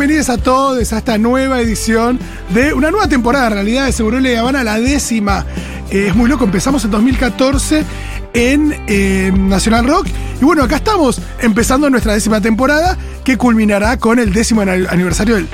[0.00, 2.18] bienvenidos a todos a esta nueva edición
[2.54, 5.44] de una nueva temporada, en realidad, de Seguro Le Habana, la décima.
[5.90, 7.84] Eh, es muy loco, empezamos en 2014
[8.32, 10.06] en eh, Nacional Rock.
[10.40, 15.46] Y bueno, acá estamos empezando nuestra décima temporada que culminará con el décimo aniversario del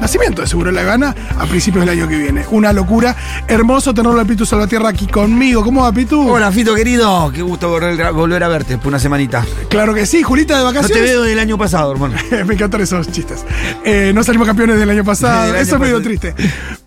[0.00, 2.44] nacimiento de Seguro La Habana a principios del año que viene.
[2.50, 3.16] Una locura.
[3.48, 5.62] Hermoso tenerlo a Pitu Salvatierra aquí conmigo.
[5.62, 6.28] ¿Cómo va, Pitu?
[6.28, 7.30] Hola, Fito querido.
[7.34, 9.44] Qué gusto volver a verte por una semanita.
[9.68, 10.22] Claro que sí.
[10.22, 10.98] Julita de vacaciones.
[10.98, 12.14] No te veo del año pasado, hermano.
[12.46, 13.44] Me encantan esos chistes.
[13.84, 15.54] Eh, no salimos campeones del año pasado.
[15.54, 16.34] Eso es medio triste.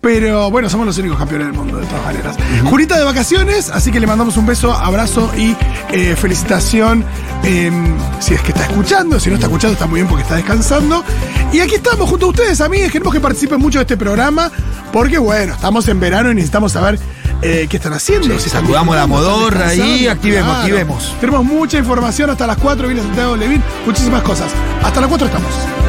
[0.00, 2.36] Pero bueno, somos los únicos campeones del mundo, de todas maneras.
[2.64, 5.56] Julita de vacaciones, así que le mandamos un beso, abrazo y
[5.92, 7.04] eh, felicitación.
[8.20, 11.04] Si es que está escuchando, si no está escuchando, está muy bien porque está descansando.
[11.52, 12.92] Y aquí estamos junto a ustedes, amigos.
[12.92, 14.52] Queremos que participen mucho de este programa,
[14.92, 16.98] porque bueno, estamos en verano y necesitamos saber
[17.42, 18.38] eh, qué están haciendo.
[18.38, 21.16] si saludamos la modorra y activemos, activemos.
[21.20, 24.52] Tenemos mucha información hasta las 4, viene Santiago Levin, muchísimas cosas.
[24.82, 25.79] Hasta las 4 estamos.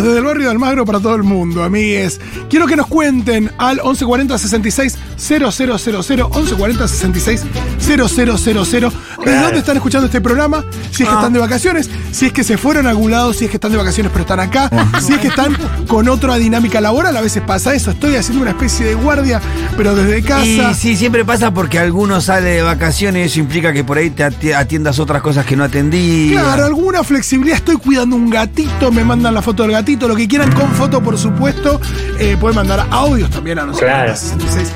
[0.00, 2.20] Desde el barrio de Almagro para todo el mundo, amigues.
[2.48, 7.44] Quiero que nos cuenten al 1140 66 000, 1140 66
[7.78, 8.92] 000.
[9.24, 10.64] ¿De dónde están escuchando este programa?
[10.90, 11.18] Si es que ah.
[11.18, 13.72] están de vacaciones, si es que se fueron a algún lado, si es que están
[13.72, 17.16] de vacaciones pero están acá, si es que están con otra dinámica laboral.
[17.16, 17.90] A veces pasa eso.
[17.90, 19.40] Estoy haciendo una especie de guardia,
[19.76, 20.44] pero desde casa.
[20.44, 23.32] Y sí, siempre pasa porque alguno sale de vacaciones.
[23.32, 26.30] Eso implica que por ahí te atiendas otras cosas que no atendí.
[26.32, 27.56] Claro, alguna flexibilidad.
[27.56, 31.02] Estoy cuidando un gatito, me mandan la foto del gatito, lo que quieran con foto,
[31.02, 31.80] por supuesto.
[32.18, 33.90] Eh, pueden mandar audios también a nosotros.
[33.90, 34.16] Claro.
[34.16, 34.72] 66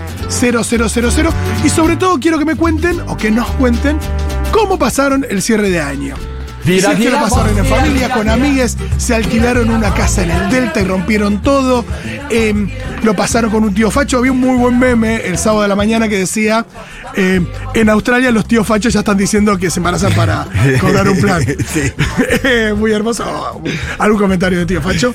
[1.64, 3.98] Y sobre todo quiero que me cuenten, o que nos cuenten,
[4.52, 6.16] cómo pasaron el cierre de año.
[6.66, 10.80] Es que lo pasaron en familia, con amigues, se alquilaron una casa en el Delta
[10.80, 11.84] y rompieron todo.
[12.28, 12.68] Em,
[13.02, 14.18] lo pasaron con un tío facho.
[14.18, 16.66] Había un muy buen meme el sábado de la mañana que decía:
[17.14, 20.46] em, En Australia los tíos fachos ya están diciendo que se embarazan para
[20.80, 21.44] cobrar un plan.
[22.76, 23.62] muy hermoso.
[23.98, 25.14] ¿Algún comentario de tío facho?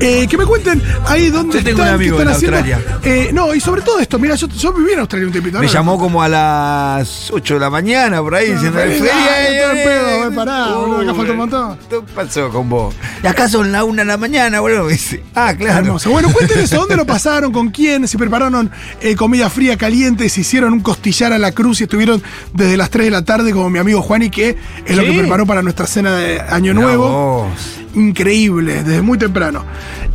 [0.00, 2.80] Eh, que me cuenten ahí dónde yo tengo un amigo en Australia.
[3.02, 5.58] Eh, no, y sobre todo esto, mira, yo, yo viví en Australia un tiempito.
[5.58, 10.74] Me llamó como a las 8 de la mañana, por ahí, diciendo, el pedo, pará,
[10.74, 11.78] boludo, acá falta un montón.
[11.88, 12.94] ¿Qué pasó con vos?
[13.22, 14.88] Y acá son las 1 de la mañana, boludo.
[15.34, 15.78] Ah, claro.
[15.86, 16.10] Hermoso.
[16.10, 17.52] Bueno, cuenten eso, ¿dónde lo pasaron?
[17.52, 18.06] ¿Con quién?
[18.06, 18.70] Si prepararon
[19.00, 22.22] eh, comida fría, caliente, si hicieron un costillar a la cruz y estuvieron
[22.52, 25.12] desde las 3 de la tarde como mi amigo Juan y que es lo que
[25.12, 27.48] preparó para nuestra cena de Año Nuevo.
[27.94, 29.64] Increíble, desde muy temprano.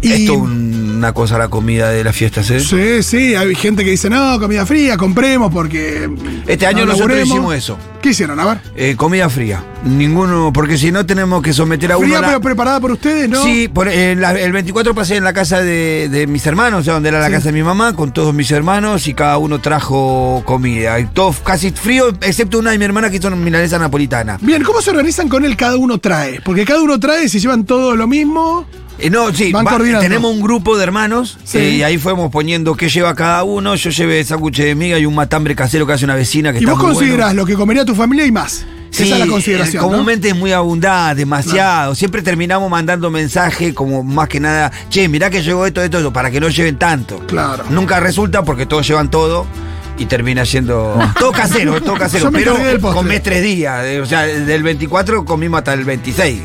[0.02, 0.46] Esto
[1.04, 2.62] una cosa la comida de las fiestas, ¿eh?
[2.62, 6.10] Sí, sí, hay gente que dice, no, comida fría, compremos porque...
[6.48, 7.78] Este año nosotros hicimos eso.
[8.02, 8.40] ¿Qué hicieron?
[8.40, 8.58] A ver.
[8.78, 9.62] Eh, comida fría.
[9.84, 13.44] Ninguno, porque si no tenemos que someter a ¿Fría pero preparada por ustedes, no?
[13.44, 17.10] Sí, por, eh, el 24 pasé en la casa de, mis hermanos, o sea, donde
[17.10, 21.02] era la casa de mi mamá, con todos mis hermanos y cada uno trajo comida.
[21.02, 24.38] Y todo casi frío, excepto una de mi hermana que hizo milanesa napolitana.
[24.42, 26.40] Bien, ¿cómo se organizan con el cada uno trae?
[26.40, 28.66] Porque cada uno trae, si llevan todo lo mismo...
[29.04, 29.52] Eh, no, sí,
[30.00, 33.76] tenemos un grupo de hermanos eh, y ahí fuimos poniendo qué lleva cada uno.
[33.76, 36.66] Yo llevé sándwich de miga y un matambre casero que hace una vecina que ¿Y
[36.66, 38.66] vos considerás lo que comería tu familia y más?
[38.92, 39.84] Sí, Esa es la consideración.
[39.84, 41.96] Comúnmente es muy abundante, demasiado.
[41.96, 46.14] Siempre terminamos mandando mensajes como más que nada, che, mirá que llegó esto, esto, esto,
[46.14, 47.20] para que no lleven tanto.
[47.28, 47.66] Claro.
[47.72, 49.46] Nunca resulta porque todos llevan todo
[49.98, 52.58] y termina siendo todo casero, todo casero, pero
[52.94, 53.86] comés tres días.
[54.02, 56.42] O sea, del 24 comimos hasta el 26.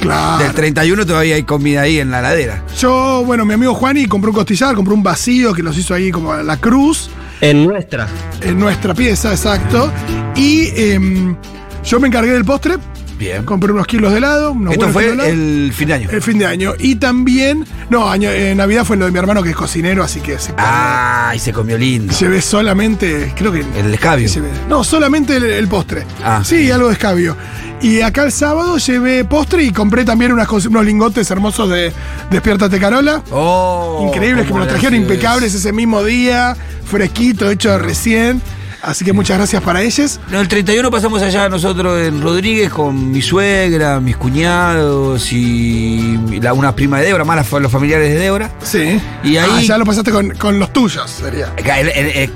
[0.00, 0.42] Claro.
[0.44, 2.62] Del 31 todavía hay comida ahí en la ladera.
[2.78, 6.10] Yo, bueno, mi amigo Juani compró un costillar, compró un vacío que nos hizo ahí
[6.10, 7.10] como la cruz.
[7.40, 8.08] En nuestra.
[8.42, 9.92] En nuestra pieza, exacto.
[10.36, 11.36] Y em,
[11.84, 12.76] yo me encargué del postre
[13.20, 13.44] Bien.
[13.44, 14.56] Compré unos kilos de helado.
[14.70, 16.08] Esto fue el fin de año.
[16.10, 16.72] El fin de año.
[16.78, 20.20] Y también, no, año, eh, Navidad fue lo de mi hermano que es cocinero, así
[20.20, 22.14] que se Ah, y se comió lindo.
[22.14, 23.60] Se ve solamente, creo que.
[23.76, 24.26] El escabio.
[24.70, 26.06] no, solamente el, postre.
[26.24, 26.40] Ah.
[26.42, 27.36] Sí, algo de escabio.
[27.82, 31.92] Y acá el sábado llevé postre y compré también unas, unos lingotes hermosos de
[32.30, 33.22] Despiértate Carola.
[33.32, 36.56] Oh, Increíbles, que me los trajeron impecables ese mismo día,
[36.86, 38.40] fresquito, hecho recién.
[38.82, 40.20] Así que muchas gracias para ellos.
[40.30, 46.52] No, el 31 pasamos allá nosotros en Rodríguez con mi suegra, mis cuñados y la,
[46.52, 48.50] una prima de Débora, más los familiares de Débora.
[48.62, 49.00] Sí.
[49.22, 49.50] Y ahí.
[49.52, 51.52] Ah, ya lo pasaste con, los tuyos, sería.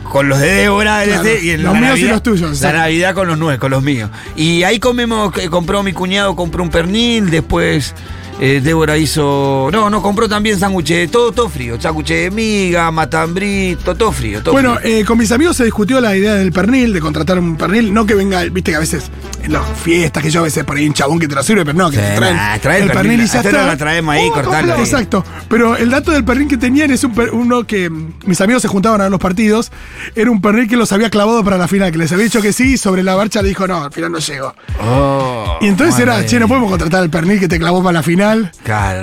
[0.03, 2.61] con los de Débora, y en los míos y los tuyos.
[2.61, 4.11] La Navidad con los nueve, con los míos.
[4.37, 7.95] Y ahí comemos, compró mi cuñado, compró un pernil, después.
[8.41, 9.69] Eh, Débora hizo.
[9.73, 11.81] No, no, compró también sándwiches, todo, todo frío.
[11.81, 14.43] Sándwiches de miga, matambrito, todo frío.
[14.43, 17.57] Todo bueno, eh, con mis amigos se discutió la idea del pernil, de contratar un
[17.57, 17.95] pernil.
[17.95, 19.11] No que venga, viste que a veces
[19.43, 21.65] en las fiestas que yo a veces por ahí un chabón que te lo sirve,
[21.65, 23.67] pero no, que te traen el, pernil, y ya está.
[23.67, 25.25] la traemos ahí, oh, Exacto.
[25.49, 29.01] Pero el dato del pernil que tenían es un uno que mis amigos se juntaban
[29.01, 29.71] a ver los partidos.
[30.15, 32.53] Era un pernil que los había clavado para la final, que les había dicho que
[32.53, 34.55] sí, sobre la marcha le dijo, no, al final no llego.
[34.81, 38.03] Oh, y entonces era, che, no podemos contratar el pernil que te clavó para la
[38.03, 38.24] final.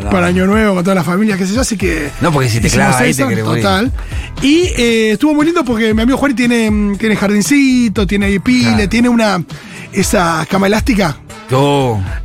[0.09, 2.09] Para Año Nuevo, con toda la familia, qué sé yo, así que.
[2.21, 3.91] No, porque si te clavas ahí te Total.
[4.41, 8.87] Y eh, estuvo muy lindo porque mi amigo Juan tiene, mm, tiene jardincito, tiene pile,
[8.87, 9.43] tiene una.
[9.93, 11.17] esa cama elástica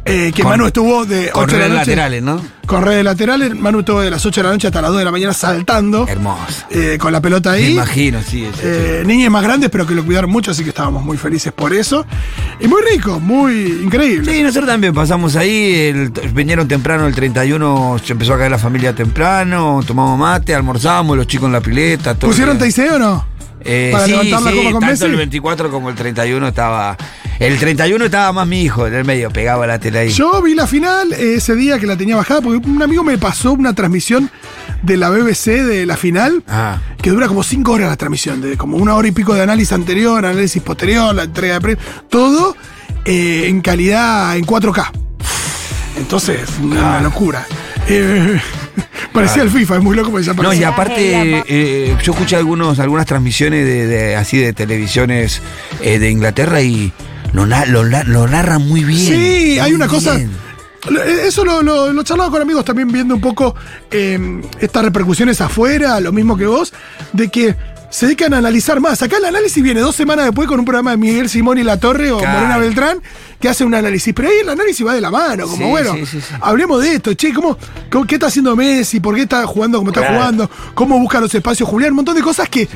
[0.04, 1.78] eh, que Manu estuvo de 8 de la noche.
[1.78, 2.40] laterales, ¿no?
[2.66, 3.54] Con redes laterales.
[3.54, 6.06] Manu estuvo de las 8 de la noche hasta las 2 de la mañana saltando.
[6.08, 6.66] Hermoso.
[6.70, 7.64] Eh, con la pelota ahí.
[7.64, 8.46] Me imagino, sí.
[8.62, 11.72] Eh, niñas más grandes, pero que lo cuidaron mucho, así que estábamos muy felices por
[11.72, 12.04] eso.
[12.60, 14.32] Y muy rico, muy increíble.
[14.32, 16.10] Sí, nosotros también pasamos ahí.
[16.32, 19.80] vinieron temprano el 31, se empezó a caer la familia temprano.
[19.86, 22.14] Tomamos mate, almorzamos, los chicos en la pileta.
[22.14, 23.36] Todo ¿Pusieron TIC o no?
[23.60, 26.96] Eh, para sí, levantar la sí, con tanto el 24 como el 31 estaba.
[27.38, 30.08] El 31 estaba más mi hijo en el medio, pegaba la tela ahí.
[30.10, 33.52] Yo vi la final ese día que la tenía bajada, porque un amigo me pasó
[33.52, 34.30] una transmisión
[34.82, 36.78] de la BBC de la final, ah.
[37.02, 39.72] que dura como 5 horas la transmisión, de como una hora y pico de análisis
[39.72, 42.56] anterior, análisis posterior, la entrega de premios, todo
[43.04, 44.90] eh, en calidad en 4K.
[45.98, 47.00] Entonces, una ah.
[47.00, 47.46] locura.
[47.88, 48.40] Eh,
[49.12, 50.12] Parecía el FIFA, es muy loco
[50.42, 55.40] No, y aparte, eh, yo escuché algunos, algunas transmisiones de, así de televisiones
[55.80, 56.92] eh, de Inglaterra y
[57.32, 59.14] lo, lo, narran muy bien.
[59.14, 60.16] Sí, hay una cosa.
[61.24, 63.54] Eso lo, lo, charlaba con amigos también viendo un poco
[63.90, 66.72] em, estas repercusiones afuera, lo mismo que vos,
[67.12, 67.56] de que
[67.90, 69.02] se dedican a analizar más.
[69.02, 71.78] Acá el análisis viene dos semanas después con un programa de Miguel Simón y La
[71.78, 73.00] Torre o Morena Beltrán
[73.40, 74.12] que hace un análisis.
[74.14, 75.94] Pero ahí el análisis va de la mano, como bueno,
[76.40, 77.56] hablemos de esto, che, ¿cómo,
[78.06, 79.00] ¿qué está haciendo Messi?
[79.00, 80.50] ¿Por qué está jugando como está jugando?
[80.74, 81.92] ¿Cómo busca los espacios Julián?
[81.92, 82.68] Un montón de cosas que,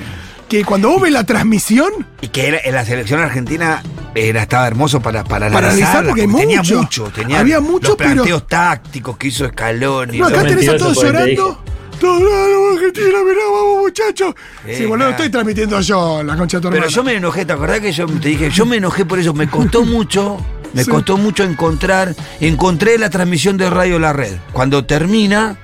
[0.50, 1.90] que cuando vos ves la transmisión.
[2.20, 3.82] Y que era, en la selección argentina
[4.16, 6.04] era, estaba hermoso para, para, para analizar.
[6.04, 7.10] porque tenía mucho.
[7.14, 10.18] Tenía había mucho, los planteos tácticos que hizo Scaloni.
[10.18, 11.62] No, acá tenés a todos llorando.
[12.00, 14.34] Todo, Argentina, mirá, vamos muchachos.
[14.66, 17.80] sí, boludo, estoy transmitiendo yo la concha de tu Pero yo me enojé, ¿te acordás
[17.80, 18.50] que yo te dije?
[18.50, 20.44] Yo me enojé por eso, me costó mucho.
[20.72, 22.14] Me costó mucho encontrar.
[22.40, 24.36] Encontré la transmisión de Radio La Red.
[24.52, 25.58] Cuando termina,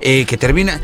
[0.00, 0.80] eh, que termina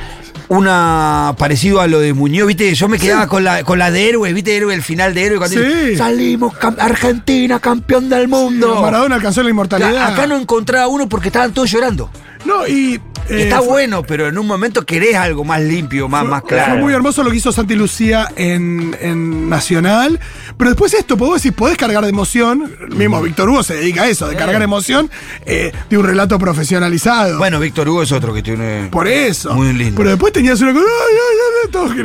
[0.48, 4.08] una parecido a lo de Muñoz, viste, yo me quedaba con la con la de
[4.08, 5.60] héroe, viste, héroe, el final de héroe cuando
[5.96, 8.80] salimos Argentina campeón del mundo.
[8.80, 10.12] Maradona alcanzó la inmortalidad.
[10.12, 12.10] Acá no encontraba uno porque estaban todos llorando.
[12.44, 16.42] No, y eh, está bueno, pero en un momento querés algo más limpio, más, más
[16.42, 16.72] claro.
[16.72, 20.20] Fue muy hermoso lo que hizo Santi Lucía en, en Nacional.
[20.56, 22.74] Pero después esto, podés decir, podés cargar de emoción.
[22.90, 25.10] mismo Víctor Hugo se dedica a eso, de cargar emoción
[25.46, 27.38] eh, de un relato profesionalizado.
[27.38, 28.88] Bueno, Víctor Hugo es otro que tiene.
[28.90, 29.54] Por eso.
[29.54, 29.96] Muy lindo.
[29.96, 30.86] Pero después tenías una cosa.
[30.86, 31.96] Ay, ay, ay, todos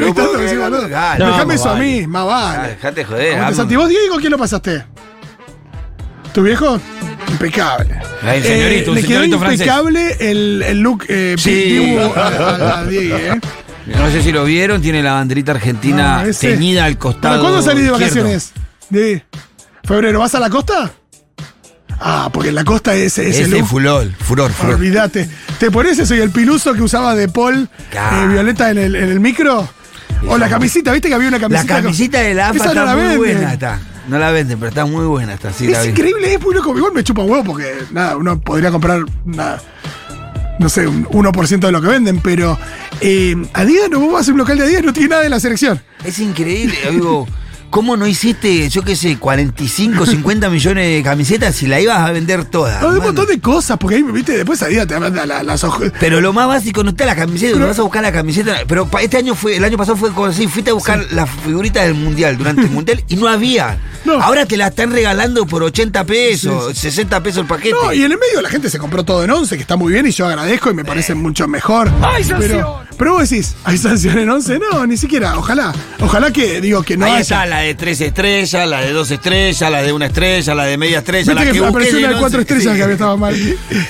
[1.19, 2.69] no, Déjame eso a mí, más vale.
[2.69, 3.56] Dejate joder.
[3.56, 4.83] Santi, vos, Diego, ¿quién lo pasaste?
[6.33, 6.80] ¿Tu viejo?
[7.31, 8.00] Impecable.
[8.24, 11.98] Ahí, señorito, eh, le quedó impecable el, el, look eh, sí.
[12.16, 13.40] a, Diego, ¿eh?
[13.86, 17.42] No sé si lo vieron, tiene la banderita argentina teñida al costado.
[17.42, 18.52] ¿Cuándo salís de vacaciones?
[18.90, 19.24] De
[19.84, 20.20] febrero.
[20.20, 20.92] ¿Vas a la costa?
[22.00, 24.75] Ah, porque en la costa es, es el furor, furor, furor.
[24.75, 25.30] Olvídate.
[25.60, 29.10] ¿Te pones eso y el piluso que usaba de Paul eh, Violeta en el, en
[29.10, 29.68] el micro?
[30.27, 31.75] O la camisita, ¿viste que había una camisita?
[31.75, 33.80] La camisita de la AFA está muy buena, está.
[34.10, 35.36] No la venden, pero está muy buena.
[35.36, 36.75] Está, sí, es increíble, es muy loco.
[36.75, 39.62] Igual me chupa huevo porque, nada, uno podría comprar, nada,
[40.58, 42.58] no sé, un 1% de lo que venden, pero
[43.01, 45.39] eh, Adidas no vamos a hacer un local de Adidas, no tiene nada de la
[45.39, 45.80] selección.
[46.04, 47.28] Es increíble, amigo.
[47.70, 52.12] ¿Cómo no hiciste, yo qué sé, 45, 50 millones de camisetas si la ibas a
[52.12, 52.82] vender todas?
[52.82, 55.92] No, un montón de cosas, porque ahí, viste, después Adidas te manda las hojas.
[56.00, 58.58] Pero lo más básico no está la camiseta, no vas a buscar la camiseta.
[58.68, 61.86] Pero este año fue, el año pasado fue como así, fuiste a buscar las figuritas
[61.86, 63.78] del mundial, durante el mundial, y no había.
[64.22, 67.76] Ahora te la están regalando por 80 pesos, 60 pesos el paquete.
[67.84, 69.94] No, y en el medio la gente se compró todo en 11, que está muy
[69.94, 71.92] bien, y yo agradezco y me parece mucho mejor.
[72.02, 74.60] ¡Ay, pero, pero vos decís, ¿hay sanción en 11?
[74.60, 75.74] No, ni siquiera, ojalá.
[76.00, 79.72] Ojalá que, digo, que no Ahí está la de tres estrellas, la de dos estrellas,
[79.72, 82.42] la de una estrella, la de media estrella, la que, que apareció una de cuatro
[82.42, 83.36] estrellas que había estado mal.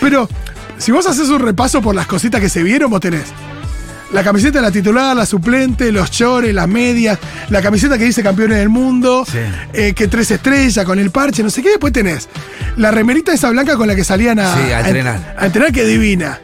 [0.01, 0.29] Pero,
[0.77, 3.25] si vos haces un repaso por las cositas que se vieron, vos tenés
[4.11, 8.23] la camiseta de la titular, la suplente, los chores, las medias, la camiseta que dice
[8.23, 9.25] campeones del mundo,
[9.73, 11.69] eh, que tres estrellas con el parche, no sé qué.
[11.69, 12.27] Después tenés
[12.77, 15.35] la remerita esa blanca con la que salían a, a entrenar.
[15.37, 16.39] A, entrenar, que divina.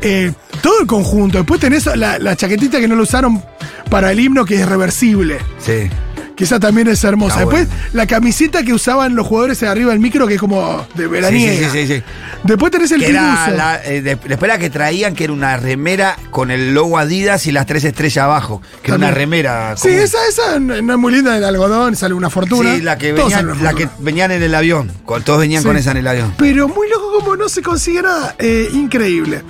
[0.00, 1.38] Eh, todo el conjunto.
[1.38, 3.42] Después tenés la, la, chaquetita que no lo usaron
[3.90, 5.38] para el himno, que es reversible.
[5.60, 5.88] Sí
[6.36, 7.40] que esa también es hermosa.
[7.40, 11.06] Después, la camiseta que usaban los jugadores de arriba del micro, que es como de
[11.06, 11.70] veraniega.
[11.70, 12.02] Sí, sí, sí,
[12.42, 16.74] Después tenés el la, eh, Después la que traían, que era una remera con el
[16.74, 18.60] logo Adidas y las tres estrellas abajo.
[18.82, 19.76] Que era una remera.
[19.76, 22.74] Sí, esa, esa no es muy linda, del algodón, sale una fortuna.
[22.74, 24.90] Sí, la que, venían, la que venían en el avión.
[25.24, 26.34] Todos venían con esa en el avión.
[26.36, 28.34] Pero muy loco como no se consigue nada.
[28.38, 29.42] Eh, increíble.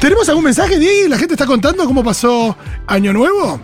[0.00, 1.08] ¿Tenemos algún mensaje, Diego?
[1.08, 2.56] ¿La gente está contando cómo pasó
[2.88, 3.60] Año Nuevo?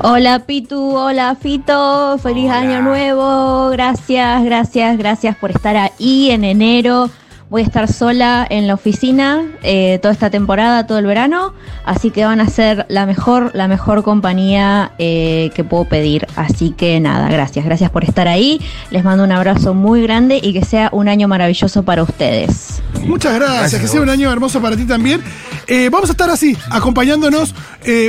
[0.00, 7.10] Hola Pitu, hola Fito, feliz año nuevo, gracias, gracias, gracias por estar ahí en enero.
[7.50, 11.52] Voy a estar sola en la oficina eh, toda esta temporada, todo el verano,
[11.84, 16.26] así que van a ser la mejor, la mejor compañía eh, que puedo pedir.
[16.36, 18.62] Así que nada, gracias, gracias por estar ahí.
[18.90, 22.82] Les mando un abrazo muy grande y que sea un año maravilloso para ustedes.
[23.02, 25.22] Muchas gracias, que sea un año hermoso para ti también.
[25.66, 27.54] Eh, vamos a estar así, acompañándonos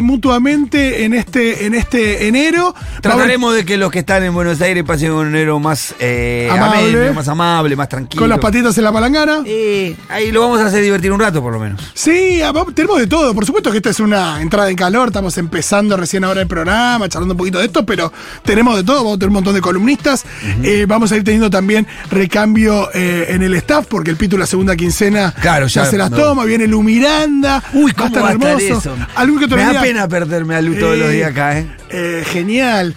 [0.01, 2.73] mutuamente en este, en este enero.
[3.01, 5.93] Trataremos de que los que están en Buenos Aires pasen un enero más
[6.49, 8.21] amable, más amable, más tranquilo.
[8.21, 9.24] Con las patitas en la palangana.
[9.45, 11.81] Y ahí lo vamos a hacer divertir un rato, por lo menos.
[11.93, 12.41] Sí,
[12.73, 13.33] tenemos de todo.
[13.33, 15.09] Por supuesto que esta es una entrada en calor.
[15.09, 18.11] Estamos empezando recién ahora el programa, charlando un poquito de esto, pero
[18.43, 18.97] tenemos de todo.
[18.97, 20.25] Vamos a tener un montón de columnistas.
[20.63, 24.45] Eh, vamos a ir teniendo también recambio eh, en el staff, porque el Pito la
[24.45, 26.45] segunda quincena claro, ya, se las toma.
[26.45, 27.63] Viene Lu Miranda.
[27.73, 28.95] Uy, ¿cómo va a estar hermoso.
[29.49, 31.67] Me da pena perderme a Lu todos los días acá, ¿eh?
[31.97, 32.93] Eh, genial.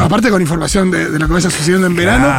[0.00, 2.32] aparte con información de, lo que vaya sucediendo en verano.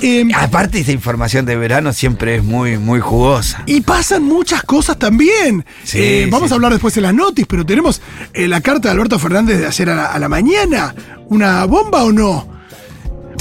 [0.00, 3.62] Em, aparte esa información de verano siempre es muy, muy jugosa.
[3.66, 5.64] Y pasan muchas cosas también.
[5.92, 8.00] Eh, vamos a hablar después en las noticias, pero tenemos
[8.32, 10.94] eh, la carta de Alberto Fernández de ayer a la mañana.
[11.28, 12.51] ¿Una bomba o no?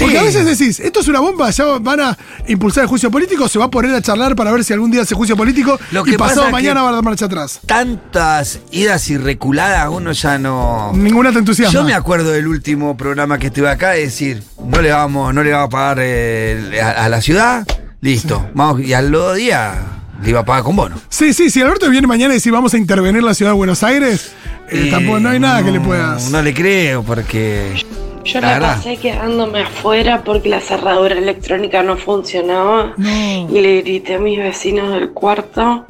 [0.01, 2.17] Porque a veces decís, esto es una bomba, ya van a
[2.47, 5.01] impulsar el juicio político, se va a poner a charlar para ver si algún día
[5.01, 7.59] hace juicio político Lo que y pasado mañana va a dar marcha atrás.
[7.65, 10.91] Tantas idas y reculadas, uno ya no.
[10.93, 11.73] Ninguna te entusiasma.
[11.73, 15.43] Yo me acuerdo del último programa que estuve acá, es decir, no le vamos, no
[15.43, 17.67] le vamos a pagar eh, a, la ciudad,
[18.01, 18.49] listo.
[18.53, 19.75] Vamos, y al otro día
[20.21, 20.95] le iba a pagar con bono.
[21.09, 23.83] Sí, sí, si Alberto viene mañana y dice vamos a intervenir la ciudad de Buenos
[23.83, 24.31] Aires,
[24.69, 26.29] eh, tampoco no hay nada que le puedas.
[26.31, 27.85] No le creo, porque.
[28.23, 34.19] Yo la, pasé quedándome afuera porque la cerradura electrónica no funcionaba y le grité a
[34.19, 35.85] mis vecinos del cuarto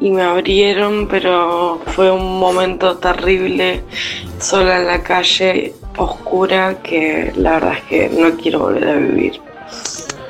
[0.00, 3.82] y me abrieron, pero fue un momento terrible,
[4.38, 9.40] sola en la calle, oscura, que la verdad es que no quiero volver a vivir.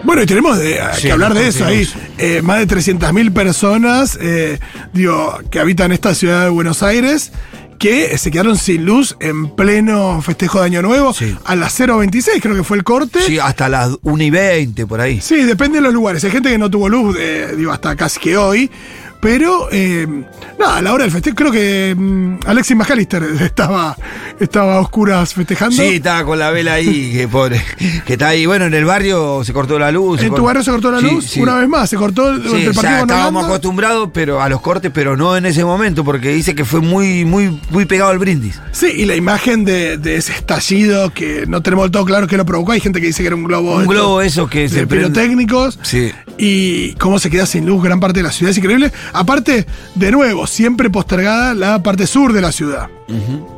[0.03, 0.59] Bueno, y tenemos
[1.01, 1.87] que hablar de eso ahí.
[2.19, 4.59] Eh, más de 300.000 personas eh,
[4.93, 7.33] digo, que habitan esta ciudad de Buenos Aires
[7.79, 11.15] que se quedaron sin luz en pleno festejo de Año Nuevo.
[11.45, 13.21] A las 0.26 creo que fue el corte.
[13.23, 15.21] Sí, hasta las 1 y 20 por ahí.
[15.21, 16.25] Sí, depende de los lugares.
[16.25, 18.71] Hay gente que no tuvo luz, eh, digo, hasta casi que hoy.
[19.21, 20.07] Pero, eh,
[20.59, 23.97] nada, a la hora del festejo, creo que mm, Alexis McAllister estaba,
[24.39, 25.77] estaba a oscuras festejando.
[25.77, 27.63] Sí, estaba con la vela ahí, que pobre.
[28.05, 30.23] Que está ahí, bueno, en el barrio se cortó la luz.
[30.23, 31.37] ¿En tu barrio se cortó la luz?
[31.37, 35.17] Una vez más, se cortó el partido ya Estábamos acostumbrados pero, a los cortes, pero
[35.17, 38.61] no en ese momento, porque dice que fue muy, muy, muy pegado al brindis.
[38.73, 42.73] Sí, y la imagen de, ese estallido que no tenemos todo claro que lo provocó.
[42.73, 43.77] Hay gente que dice que era un globo.
[43.77, 45.79] Un globo, eso que de pirotécnicos.
[45.83, 46.13] Sí.
[46.39, 48.51] Y cómo se queda sin luz gran parte de la ciudad.
[48.51, 48.93] Es increíble.
[49.13, 52.89] Aparte, de nuevo, siempre postergada la parte sur de la ciudad.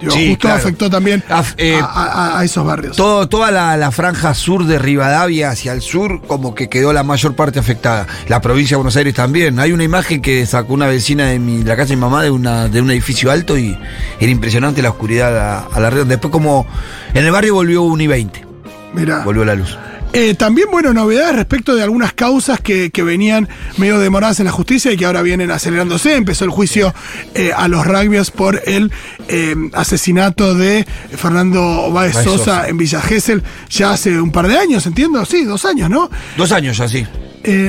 [0.00, 1.24] justo afectó también
[1.56, 2.96] eh, a, esos barrios.
[2.96, 7.34] Todo, toda la, franja sur de Rivadavia hacia el sur, como que quedó la mayor
[7.34, 8.06] parte afectada.
[8.28, 9.58] La provincia de Buenos Aires también.
[9.58, 12.30] Hay una imagen que sacó una vecina de mi, la casa de mi mamá de,
[12.30, 13.76] una, de un edificio alto y
[14.20, 16.06] era impresionante la oscuridad a, la red.
[16.06, 16.66] Después, como
[17.12, 18.46] en el barrio volvió un y 20.
[18.94, 19.24] Mira.
[19.24, 19.76] Volvió la luz.
[20.12, 24.92] Eh, también, bueno, novedades respecto de algunas causas que, venían medio demoradas en la justicia
[24.92, 26.16] y que ahora vienen acelerándose.
[26.16, 26.94] Empezó el juicio
[27.34, 28.90] eh, a los rugbyers por el
[29.28, 30.86] eh, asesinato de
[31.16, 35.24] Fernando Báez Sosa, en Villa Gesell ya hace un par de años, entiendo.
[35.24, 36.10] Sí, dos años, ¿no?
[36.36, 37.06] Dos años ya, sí.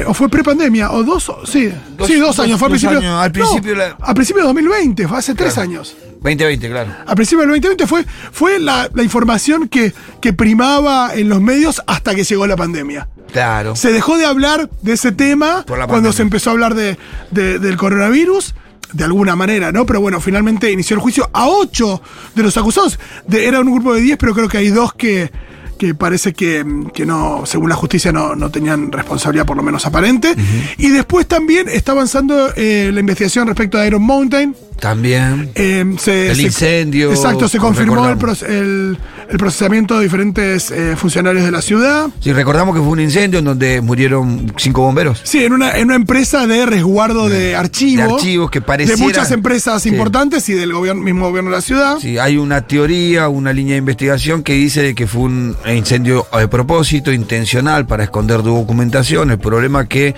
[0.08, 3.76] O fue prepandemia, o dos, sí, dos, sí, dos años, fue al principio, al principio,
[4.00, 5.96] al principio de 2020, fue hace tres años.
[6.22, 6.92] 2020, claro.
[7.06, 12.14] Al principio del 2020 fue, fue la, información que, que primaba en los medios hasta
[12.14, 13.08] que llegó la pandemia.
[13.32, 13.76] Claro.
[13.76, 16.98] Se dejó de hablar de ese tema cuando se empezó a hablar de,
[17.32, 18.56] del coronavirus
[18.92, 19.86] de alguna manera, ¿no?
[19.86, 22.02] Pero bueno, finalmente inició el juicio a ocho
[22.36, 23.00] de los acusados.
[23.32, 25.32] era un grupo de diez, pero creo que hay dos que,
[25.80, 30.36] que parece que, no, según la justicia, no, no, tenían responsabilidad por lo menos aparente.
[30.78, 35.52] Y después también está avanzando eh, la investigación respecto a Iron Mountain, También.
[35.56, 37.12] Eh, el incendio.
[37.12, 38.98] exacto, se confirmó el,
[39.38, 42.08] procesamiento de diferentes eh, funcionarios de la ciudad.
[42.20, 45.22] Sí, recordamos que fue un incendio en donde murieron cinco bomberos.
[45.24, 48.08] Sí, en una, en una empresa de resguardo de, archivos.
[48.08, 48.98] De archivos que pareciera...
[48.98, 51.98] De muchas empresas importantes y del gobierno, mismo gobierno de la ciudad.
[52.00, 56.48] Sí, hay una teoría, una línea de investigación que dice que fue un incendio a
[56.48, 59.32] propósito, intencional, para esconder documentación.
[59.32, 60.16] El problema es que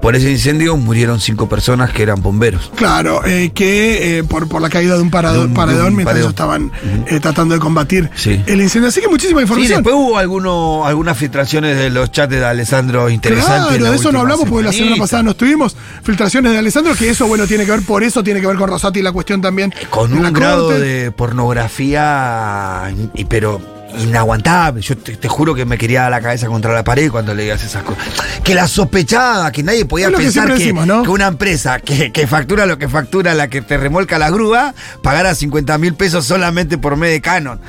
[0.00, 2.70] por ese incendio murieron cinco personas que eran bomberos.
[2.76, 6.70] Claro, eh, que eh, por, por la caída de un, parador, paredón mientras ellos estaban
[7.06, 8.88] eh, tratando de combatir el incendio.
[8.88, 9.68] Así que muchísima información.
[9.68, 13.78] Sí, después hubo alguno, algunas filtraciones de los chats de Alessandro interesantes.
[13.78, 15.76] Claro, de eso no hablamos porque la semana pasada no estuvimos.
[16.02, 18.68] Filtraciones de Alessandro, que eso, bueno, tiene que ver, por eso tiene que ver con
[18.68, 19.74] Rosati la cuestión también.
[19.90, 22.94] Con un grado de pornografía,
[23.28, 24.82] pero inaguantable.
[24.82, 27.82] Yo te, juro que me quería dar la cabeza contra la pared cuando leías esas
[27.82, 28.04] cosas.
[28.44, 33.34] Que la sospechaba, que nadie podía pensar que, una empresa que, factura lo que factura,
[33.34, 37.60] la que te remolca la grúa, pagara 50 mil pesos solamente por medio de Canon.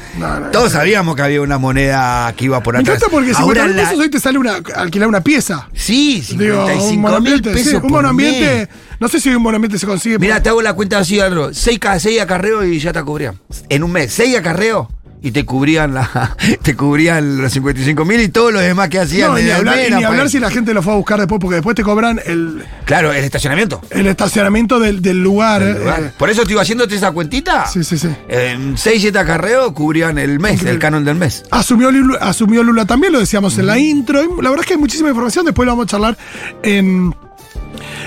[0.52, 2.88] Todos sabíamos que había una moneda que iba por atrás.
[2.88, 5.70] Me encanta porque 50 mil pesos hoy te sale una, alquilar una pieza.
[5.74, 7.84] Sí, 55 mil pesos.
[7.84, 8.70] un buen ambiente.
[9.00, 10.20] No sé si un ambiente se consigue.
[10.20, 11.54] Mira, te hago la cuenta así, Andro.
[11.54, 13.40] 6, 6 acarreos y ya te cubrían.
[13.70, 14.12] En un mes.
[14.12, 14.88] 6 acarreos
[15.22, 19.32] y te cubrían la te cubrían los 55 mil y todo lo demás que hacían.
[19.32, 21.76] No, ni hablar, ni hablar si la gente lo fue a buscar después, porque después
[21.76, 22.64] te cobran el.
[22.86, 23.82] Claro, el estacionamiento.
[23.90, 25.62] El estacionamiento del, lugar.
[25.64, 26.12] Eh.
[26.18, 27.68] Por eso te iba haciéndote esa cuentita.
[27.68, 28.10] Sí, sí, sí.
[28.28, 31.44] En 6, 7 acarreos cubrían el mes, el canon del mes.
[31.52, 34.22] Asumió Lula, asumió Lula también, lo decíamos en la intro.
[34.42, 36.18] La verdad es que hay muchísima información, después lo vamos a charlar
[36.64, 37.16] en.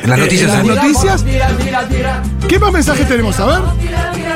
[0.03, 0.51] En las noticias.
[0.51, 1.25] En las noticias.
[2.49, 3.39] ¿Qué más mensajes tenemos?
[3.39, 4.32] A ver.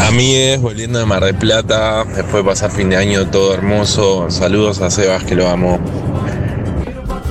[0.00, 3.54] A mí es volviendo de Mar del Plata, después de pasar fin de año todo
[3.54, 4.30] hermoso.
[4.30, 5.80] Saludos a Sebas, que lo amo.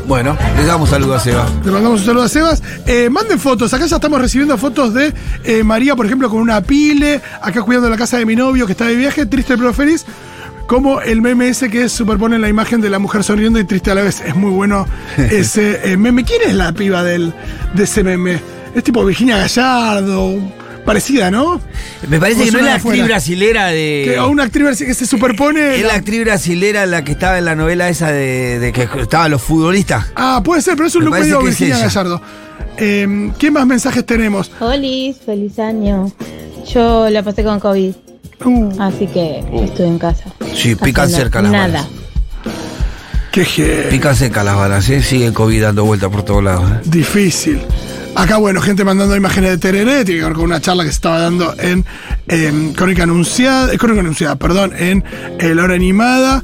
[0.07, 1.51] Bueno, le damos saludos a Sebas.
[1.63, 2.61] Le mandamos un saludo a Sebas.
[2.85, 3.73] Eh, manden fotos.
[3.73, 7.21] Acá ya estamos recibiendo fotos de eh, María, por ejemplo, con una pile.
[7.41, 10.05] Acá cuidando la casa de mi novio que está de viaje, triste pero feliz.
[10.67, 13.95] Como el meme ese que superpone la imagen de la mujer sonriendo y triste a
[13.95, 14.21] la vez.
[14.21, 16.23] Es muy bueno ese eh, meme.
[16.23, 17.33] ¿Quién es la piba del,
[17.73, 18.41] de ese meme?
[18.73, 20.39] Es tipo Virginia Gallardo
[20.85, 21.59] parecida, ¿no?
[22.07, 24.17] Me parece que no es la actriz brasilera de.
[24.19, 25.75] o una actriz que se superpone.
[25.75, 25.95] Es la...
[25.95, 30.05] actriz brasilera la que estaba en la novela esa de, que estaban los futbolistas.
[30.15, 32.21] Ah, puede ser, pero es un look medio Virginia Gallardo.
[32.77, 34.51] Eh, ¿Qué más mensajes tenemos?
[34.59, 36.11] Hola, feliz año.
[36.71, 37.93] Yo la pasé con COVID.
[38.43, 38.81] Uh.
[38.81, 40.25] Así que estuve en casa.
[40.53, 41.67] Sí, pican cerca las nada.
[41.67, 41.87] balas.
[43.31, 45.01] Qué Pican cerca las balas, ¿eh?
[45.03, 46.71] Sigue COVID dando vuelta por todos lados.
[46.71, 46.79] ¿eh?
[46.85, 47.59] Difícil.
[48.15, 50.95] Acá, bueno, gente mandando imágenes de Tereré, tiene que ver con una charla que se
[50.95, 51.85] estaba dando en
[52.73, 55.03] Crónica Anunciada, eh, Crónica Anunciada, perdón, en
[55.39, 56.43] La Hora Animada.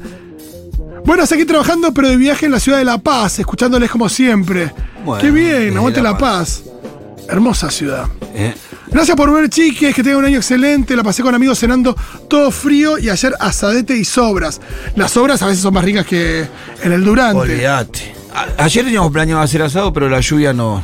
[1.05, 4.71] Bueno, aquí trabajando, pero de viaje en la ciudad de La Paz, escuchándoles como siempre.
[5.19, 6.63] Qué bien, aguante La Paz.
[7.27, 8.07] Hermosa ciudad.
[8.33, 8.53] Eh.
[8.87, 10.95] Gracias por ver, chiques, que tengan un año excelente.
[10.97, 11.95] La pasé con amigos cenando
[12.27, 14.59] todo frío y ayer asadete y sobras.
[14.95, 16.45] Las sobras a veces son más ricas que
[16.83, 17.39] en el durante.
[17.39, 18.13] Olvídate.
[18.57, 20.83] Ayer teníamos planeado hacer asado, pero la lluvia nos,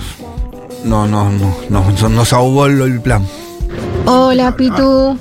[0.84, 3.26] no, no, no, no, nos ahogó el plan.
[4.06, 5.18] Hola Pitu,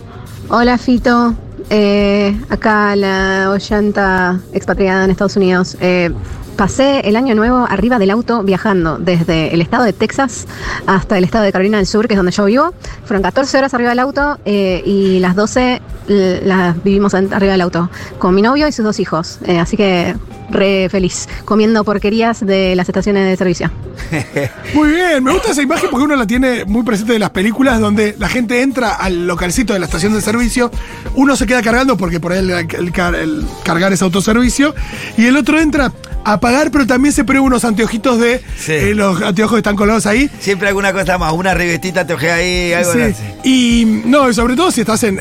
[0.48, 1.34] hola Fito,
[1.70, 5.76] eh, acá la Ollanta expatriada en Estados Unidos.
[5.80, 6.12] Eh,
[6.56, 10.46] pasé el año nuevo arriba del auto viajando desde el estado de Texas
[10.86, 12.72] hasta el estado de Carolina del Sur, que es donde yo vivo.
[13.04, 15.82] Fueron 14 horas arriba del auto eh, y las 12
[16.44, 19.40] las vivimos arriba del auto con mi novio y sus dos hijos.
[19.60, 20.14] así que
[20.50, 23.70] re feliz, comiendo porquerías de las estaciones de servicio.
[24.74, 27.80] Muy bien, me gusta esa imagen porque uno la tiene muy presente de las películas
[27.80, 30.70] donde la gente entra al localcito de la estación de servicio,
[31.14, 34.74] uno se queda cargando porque por ahí el, cargar es autoservicio,
[35.16, 35.92] y el otro entra
[36.24, 40.06] a pagar, pero también se pone unos anteojitos de eh, los anteojos que están colgados
[40.06, 40.28] ahí.
[40.40, 43.14] Siempre alguna cosa más, una revestita te ojea ahí, algo así.
[43.44, 45.20] Y no, sobre todo si estás en,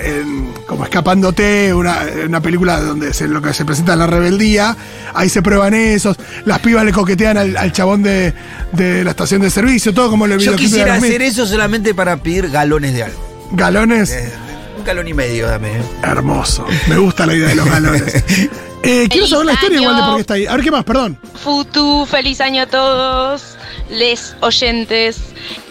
[0.66, 4.76] como escapándote, una, una película donde se, lo que se presenta la rebeldía,
[5.16, 8.34] ahí se prueban esos, las pibas le coquetean al, chabón de,
[8.78, 12.94] la estación de servicio, todo como lo Yo quisiera hacer eso solamente para pedir galones
[12.94, 13.26] de algo.
[13.52, 14.12] ¿Galones?
[14.12, 14.32] Eh,
[14.78, 15.78] un galón y medio, dame.
[15.78, 15.82] ¿eh?
[16.04, 16.66] Hermoso.
[16.88, 18.24] Me gusta la idea de los galones.
[18.88, 20.46] Eh, quiero saber la historia igual de por qué está ahí.
[20.46, 21.18] A ver qué más, perdón.
[21.44, 23.58] Futu, feliz año a todos,
[23.90, 25.18] les oyentes.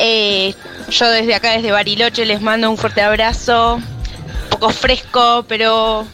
[0.01, 0.53] Eh,
[0.91, 3.77] yo desde acá, desde Bariloche, les mando un fuerte abrazo.
[3.77, 6.05] Un poco fresco, pero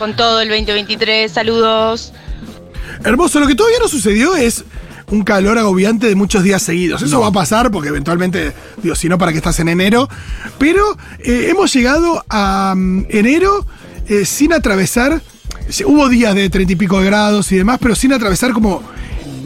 [0.00, 1.30] con todo el 2023.
[1.30, 2.12] Saludos.
[3.04, 3.40] Hermoso.
[3.40, 4.64] Lo que todavía no sucedió es
[5.10, 7.02] un calor agobiante de muchos días seguidos.
[7.02, 10.08] Eso va a pasar porque eventualmente, digo, si no, ¿para qué estás en enero?
[10.58, 13.66] Pero eh, hemos llegado a mm, enero
[14.24, 15.20] sin atravesar
[15.84, 18.82] Hubo días de treinta y pico de grados y demás, pero sin atravesar como.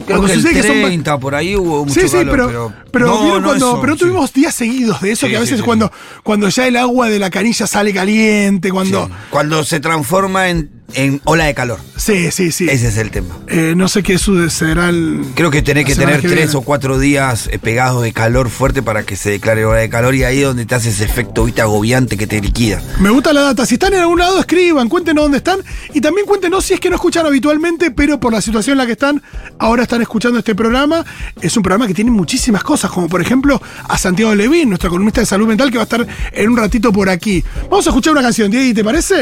[0.05, 3.95] Creo que el 30, por ahí hubo mucho sí, sí, pero, Pero, no, cuando, pero
[3.95, 5.89] tuvimos días seguidos de eso, que a veces cuando,
[6.23, 9.09] cuando ya el agua de la canilla sale caliente, cuando.
[9.29, 11.79] Cuando se transforma en en ola de calor.
[11.97, 12.67] Sí, sí, sí.
[12.69, 13.35] Ese es el tema.
[13.47, 15.25] Eh, no sé qué será el.
[15.35, 19.03] Creo que tenés que tener tres o cuatro días eh, pegados de calor fuerte para
[19.03, 21.61] que se declare ola de calor y ahí es donde te hace ese efecto ¿viste?
[21.61, 22.81] agobiante que te liquida.
[22.99, 23.65] Me gusta la data.
[23.65, 25.59] Si están en algún lado, escriban, cuéntenos dónde están
[25.93, 28.85] y también cuéntenos si es que no escuchan habitualmente, pero por la situación en la
[28.85, 29.21] que están,
[29.59, 31.05] ahora están escuchando este programa.
[31.41, 35.21] Es un programa que tiene muchísimas cosas, como por ejemplo a Santiago Levín, nuestra columnista
[35.21, 37.43] de salud mental, que va a estar en un ratito por aquí.
[37.69, 39.15] Vamos a escuchar una canción, Diego, ¿te parece?